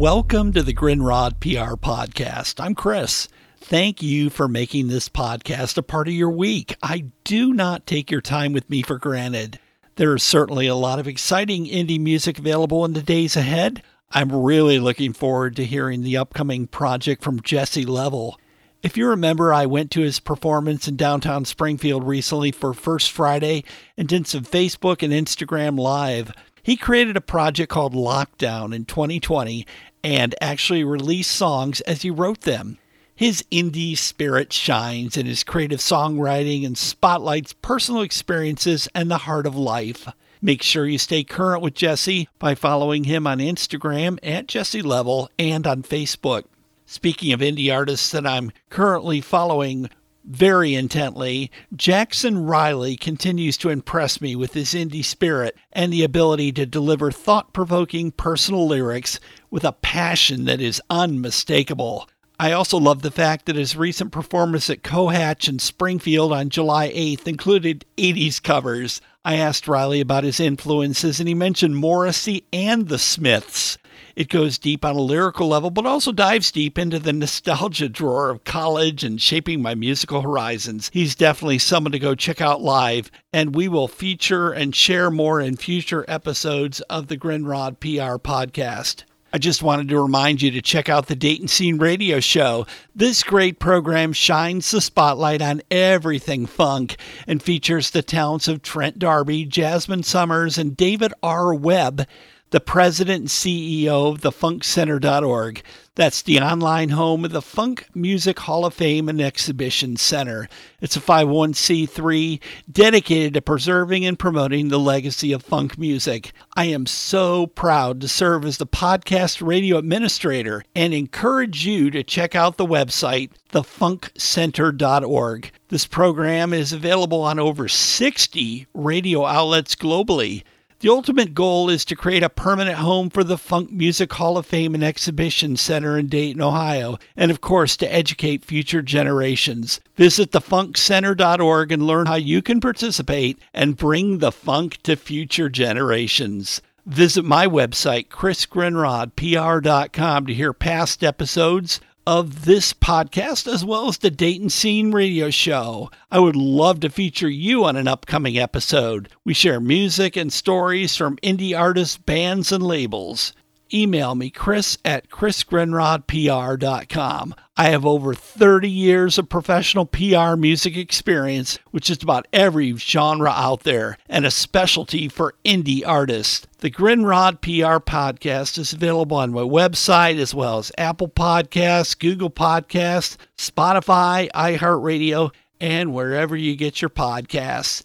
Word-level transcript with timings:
Welcome 0.00 0.54
to 0.54 0.62
the 0.62 0.72
Grindrod 0.72 1.40
PR 1.40 1.74
Podcast. 1.74 2.58
I'm 2.58 2.74
Chris. 2.74 3.28
Thank 3.58 4.00
you 4.00 4.30
for 4.30 4.48
making 4.48 4.88
this 4.88 5.10
podcast 5.10 5.76
a 5.76 5.82
part 5.82 6.08
of 6.08 6.14
your 6.14 6.30
week. 6.30 6.74
I 6.82 7.10
do 7.22 7.52
not 7.52 7.86
take 7.86 8.10
your 8.10 8.22
time 8.22 8.54
with 8.54 8.70
me 8.70 8.80
for 8.80 8.98
granted. 8.98 9.58
There 9.96 10.14
is 10.14 10.22
certainly 10.22 10.66
a 10.66 10.74
lot 10.74 11.00
of 11.00 11.06
exciting 11.06 11.66
indie 11.66 12.00
music 12.00 12.38
available 12.38 12.82
in 12.86 12.94
the 12.94 13.02
days 13.02 13.36
ahead. 13.36 13.82
I'm 14.10 14.32
really 14.34 14.78
looking 14.78 15.12
forward 15.12 15.54
to 15.56 15.66
hearing 15.66 16.00
the 16.00 16.16
upcoming 16.16 16.66
project 16.66 17.22
from 17.22 17.42
Jesse 17.42 17.84
Level. 17.84 18.40
If 18.82 18.96
you 18.96 19.06
remember, 19.06 19.52
I 19.52 19.66
went 19.66 19.90
to 19.90 20.00
his 20.00 20.18
performance 20.18 20.88
in 20.88 20.96
downtown 20.96 21.44
Springfield 21.44 22.04
recently 22.04 22.52
for 22.52 22.72
First 22.72 23.10
Friday 23.10 23.64
and 23.98 24.08
did 24.08 24.26
some 24.26 24.44
Facebook 24.44 25.02
and 25.02 25.12
Instagram 25.12 25.78
Live. 25.78 26.32
He 26.62 26.76
created 26.76 27.16
a 27.16 27.20
project 27.20 27.70
called 27.70 27.94
Lockdown 27.94 28.74
in 28.74 28.84
2020 28.84 29.66
and 30.02 30.34
actually 30.40 30.84
released 30.84 31.30
songs 31.30 31.80
as 31.82 32.02
he 32.02 32.10
wrote 32.10 32.42
them. 32.42 32.78
His 33.14 33.44
indie 33.52 33.98
spirit 33.98 34.52
shines 34.52 35.16
in 35.16 35.26
his 35.26 35.44
creative 35.44 35.80
songwriting 35.80 36.64
and 36.64 36.76
spotlights 36.76 37.52
personal 37.52 38.00
experiences 38.00 38.88
and 38.94 39.10
the 39.10 39.18
heart 39.18 39.46
of 39.46 39.54
life. 39.54 40.08
Make 40.42 40.62
sure 40.62 40.86
you 40.86 40.96
stay 40.96 41.22
current 41.22 41.62
with 41.62 41.74
Jesse 41.74 42.28
by 42.38 42.54
following 42.54 43.04
him 43.04 43.26
on 43.26 43.38
Instagram 43.38 44.18
at 44.22 44.48
Jesse 44.48 44.80
Level 44.80 45.28
and 45.38 45.66
on 45.66 45.82
Facebook. 45.82 46.44
Speaking 46.86 47.32
of 47.32 47.40
indie 47.40 47.72
artists 47.72 48.10
that 48.12 48.26
I'm 48.26 48.52
currently 48.70 49.20
following, 49.20 49.90
very 50.24 50.74
intently, 50.74 51.50
Jackson 51.74 52.44
Riley 52.44 52.96
continues 52.96 53.56
to 53.58 53.70
impress 53.70 54.20
me 54.20 54.36
with 54.36 54.54
his 54.54 54.74
indie 54.74 55.04
spirit 55.04 55.56
and 55.72 55.92
the 55.92 56.04
ability 56.04 56.52
to 56.52 56.66
deliver 56.66 57.10
thought 57.10 57.52
provoking 57.52 58.12
personal 58.12 58.66
lyrics 58.66 59.18
with 59.50 59.64
a 59.64 59.72
passion 59.72 60.44
that 60.44 60.60
is 60.60 60.82
unmistakable. 60.90 62.08
I 62.38 62.52
also 62.52 62.78
love 62.78 63.02
the 63.02 63.10
fact 63.10 63.44
that 63.46 63.56
his 63.56 63.76
recent 63.76 64.12
performance 64.12 64.70
at 64.70 64.82
Cohatch 64.82 65.46
in 65.46 65.58
Springfield 65.58 66.32
on 66.32 66.48
July 66.48 66.88
8th 66.90 67.28
included 67.28 67.84
80s 67.98 68.42
covers. 68.42 69.02
I 69.26 69.36
asked 69.36 69.68
Riley 69.68 70.00
about 70.00 70.24
his 70.24 70.40
influences, 70.40 71.20
and 71.20 71.28
he 71.28 71.34
mentioned 71.34 71.76
Morrissey 71.76 72.44
and 72.50 72.88
the 72.88 72.98
Smiths. 72.98 73.76
It 74.16 74.28
goes 74.28 74.58
deep 74.58 74.84
on 74.84 74.96
a 74.96 75.00
lyrical 75.00 75.48
level, 75.48 75.70
but 75.70 75.86
also 75.86 76.12
dives 76.12 76.50
deep 76.50 76.78
into 76.78 76.98
the 76.98 77.12
nostalgia 77.12 77.88
drawer 77.88 78.30
of 78.30 78.44
college 78.44 79.04
and 79.04 79.20
shaping 79.20 79.62
my 79.62 79.74
musical 79.74 80.22
horizons. 80.22 80.90
He's 80.92 81.14
definitely 81.14 81.58
someone 81.58 81.92
to 81.92 81.98
go 81.98 82.14
check 82.14 82.40
out 82.40 82.60
live, 82.60 83.10
and 83.32 83.54
we 83.54 83.68
will 83.68 83.88
feature 83.88 84.52
and 84.52 84.74
share 84.74 85.10
more 85.10 85.40
in 85.40 85.56
future 85.56 86.04
episodes 86.08 86.80
of 86.82 87.06
the 87.08 87.16
Grindrod 87.16 87.80
PR 87.80 88.18
podcast. 88.18 89.04
I 89.32 89.38
just 89.38 89.62
wanted 89.62 89.88
to 89.90 90.02
remind 90.02 90.42
you 90.42 90.50
to 90.50 90.60
check 90.60 90.88
out 90.88 91.06
the 91.06 91.14
Dayton 91.14 91.46
Scene 91.46 91.78
Radio 91.78 92.18
Show. 92.18 92.66
This 92.96 93.22
great 93.22 93.60
program 93.60 94.12
shines 94.12 94.68
the 94.68 94.80
spotlight 94.80 95.40
on 95.40 95.62
everything 95.70 96.46
funk 96.46 96.96
and 97.28 97.40
features 97.40 97.90
the 97.90 98.02
talents 98.02 98.48
of 98.48 98.60
Trent 98.60 98.98
Darby, 98.98 99.44
Jasmine 99.44 100.02
Summers, 100.02 100.58
and 100.58 100.76
David 100.76 101.12
R. 101.22 101.54
Webb 101.54 102.08
the 102.50 102.60
president 102.60 103.20
and 103.20 103.28
CEO 103.28 104.12
of 104.12 104.20
the 104.20 104.30
funkcenter.org. 104.30 105.62
That's 105.94 106.22
the 106.22 106.40
online 106.40 106.90
home 106.90 107.24
of 107.24 107.32
the 107.32 107.42
Funk 107.42 107.86
Music 107.94 108.38
Hall 108.40 108.64
of 108.64 108.74
Fame 108.74 109.08
and 109.08 109.20
Exhibition 109.20 109.96
Center. 109.96 110.48
It's 110.80 110.96
a 110.96 111.00
501c3 111.00 112.40
dedicated 112.70 113.34
to 113.34 113.42
preserving 113.42 114.06
and 114.06 114.18
promoting 114.18 114.68
the 114.68 114.78
legacy 114.78 115.32
of 115.32 115.42
funk 115.42 115.78
music. 115.78 116.32
I 116.56 116.66
am 116.66 116.86
so 116.86 117.48
proud 117.48 118.00
to 118.00 118.08
serve 118.08 118.44
as 118.44 118.58
the 118.58 118.66
podcast 118.66 119.46
radio 119.46 119.78
administrator 119.78 120.64
and 120.74 120.94
encourage 120.94 121.66
you 121.66 121.90
to 121.90 122.02
check 122.02 122.34
out 122.34 122.56
the 122.56 122.66
website, 122.66 123.30
thefunkcenter.org. 123.52 125.50
This 125.68 125.86
program 125.86 126.52
is 126.52 126.72
available 126.72 127.22
on 127.22 127.38
over 127.38 127.68
60 127.68 128.66
radio 128.74 129.26
outlets 129.26 129.74
globally. 129.74 130.44
The 130.80 130.88
ultimate 130.88 131.34
goal 131.34 131.68
is 131.68 131.84
to 131.84 131.94
create 131.94 132.22
a 132.22 132.30
permanent 132.30 132.78
home 132.78 133.10
for 133.10 133.22
the 133.22 133.36
Funk 133.36 133.70
Music 133.70 134.10
Hall 134.14 134.38
of 134.38 134.46
Fame 134.46 134.74
and 134.74 134.82
Exhibition 134.82 135.58
Center 135.58 135.98
in 135.98 136.06
Dayton, 136.06 136.40
Ohio, 136.40 136.96
and 137.14 137.30
of 137.30 137.42
course 137.42 137.76
to 137.76 137.94
educate 137.94 138.46
future 138.46 138.80
generations. 138.80 139.78
Visit 139.96 140.30
thefunkcenter.org 140.30 141.70
and 141.70 141.86
learn 141.86 142.06
how 142.06 142.14
you 142.14 142.40
can 142.40 142.62
participate 142.62 143.38
and 143.52 143.76
bring 143.76 144.16
the 144.18 144.32
funk 144.32 144.82
to 144.84 144.96
future 144.96 145.50
generations. 145.50 146.62
Visit 146.86 147.26
my 147.26 147.46
website, 147.46 148.08
chrisgrindrodpr.com, 148.08 150.26
to 150.26 150.32
hear 150.32 150.54
past 150.54 151.04
episodes 151.04 151.82
of 152.10 152.44
this 152.44 152.72
podcast 152.72 153.46
as 153.46 153.64
well 153.64 153.86
as 153.86 153.98
the 153.98 154.10
Dayton 154.10 154.50
Scene 154.50 154.90
Radio 154.90 155.30
Show. 155.30 155.92
I 156.10 156.18
would 156.18 156.34
love 156.34 156.80
to 156.80 156.90
feature 156.90 157.28
you 157.28 157.64
on 157.64 157.76
an 157.76 157.86
upcoming 157.86 158.36
episode. 158.36 159.08
We 159.24 159.32
share 159.32 159.60
music 159.60 160.16
and 160.16 160.32
stories 160.32 160.96
from 160.96 161.18
indie 161.18 161.56
artists, 161.56 161.96
bands, 161.96 162.50
and 162.50 162.64
labels 162.64 163.32
email 163.72 164.14
me, 164.14 164.28
chris 164.30 164.76
at 164.84 165.08
chrisgrindrodpr.com. 165.08 167.34
I 167.56 167.68
have 167.68 167.84
over 167.84 168.14
30 168.14 168.70
years 168.70 169.18
of 169.18 169.28
professional 169.28 169.84
PR 169.84 170.36
music 170.36 170.76
experience, 170.76 171.58
which 171.70 171.90
is 171.90 172.00
about 172.02 172.28
every 172.32 172.74
genre 172.76 173.30
out 173.30 173.64
there, 173.64 173.98
and 174.08 174.24
a 174.24 174.30
specialty 174.30 175.08
for 175.08 175.34
indie 175.44 175.86
artists. 175.86 176.46
The 176.58 176.70
Grindrod 176.70 177.42
PR 177.42 177.82
podcast 177.84 178.56
is 178.58 178.72
available 178.72 179.18
on 179.18 179.32
my 179.32 179.42
website 179.42 180.18
as 180.18 180.34
well 180.34 180.56
as 180.58 180.72
Apple 180.78 181.08
Podcasts, 181.08 181.98
Google 181.98 182.30
Podcasts, 182.30 183.16
Spotify, 183.36 184.30
iHeartRadio, 184.30 185.32
and 185.60 185.92
wherever 185.92 186.36
you 186.36 186.56
get 186.56 186.80
your 186.80 186.88
podcasts. 186.88 187.82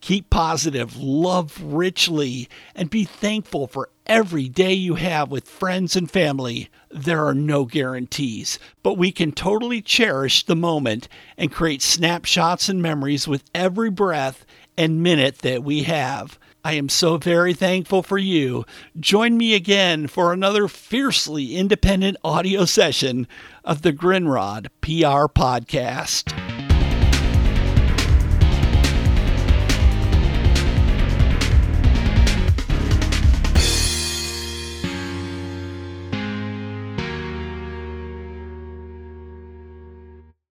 Keep 0.00 0.30
positive, 0.30 0.96
love 0.96 1.60
richly, 1.62 2.48
and 2.74 2.88
be 2.88 3.04
thankful 3.04 3.66
for 3.66 3.90
every 4.06 4.48
day 4.48 4.72
you 4.72 4.94
have 4.94 5.30
with 5.30 5.48
friends 5.48 5.96
and 5.96 6.10
family. 6.10 6.70
There 6.90 7.26
are 7.26 7.34
no 7.34 7.64
guarantees, 7.64 8.58
but 8.82 8.96
we 8.96 9.12
can 9.12 9.32
totally 9.32 9.82
cherish 9.82 10.46
the 10.46 10.56
moment 10.56 11.08
and 11.36 11.52
create 11.52 11.82
snapshots 11.82 12.68
and 12.68 12.80
memories 12.80 13.26
with 13.26 13.44
every 13.54 13.90
breath 13.90 14.46
and 14.76 15.02
minute 15.02 15.38
that 15.38 15.64
we 15.64 15.82
have. 15.82 16.38
I 16.64 16.72
am 16.74 16.88
so 16.88 17.16
very 17.18 17.54
thankful 17.54 18.02
for 18.02 18.18
you. 18.18 18.64
Join 18.98 19.36
me 19.36 19.54
again 19.54 20.06
for 20.06 20.32
another 20.32 20.68
fiercely 20.68 21.56
independent 21.56 22.16
audio 22.22 22.64
session 22.64 23.26
of 23.64 23.82
the 23.82 23.92
Grindrod 23.92 24.68
PR 24.80 25.26
Podcast. 25.32 26.47